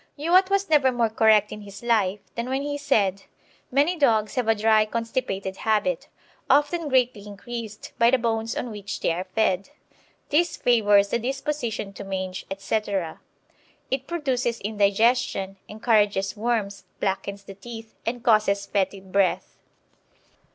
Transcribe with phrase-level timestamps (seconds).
[0.17, 3.21] Youatt was never more correct in his life than when he said:
[3.69, 6.07] "Many dogs have a dry constipated habit,
[6.49, 9.69] often greatly increased by the bones on which they are fed.
[10.29, 13.19] This favours the disposition to mange, etc.
[13.91, 19.55] It produces indigestion, encourages worms, blackens the teeth, and causes fetid breath."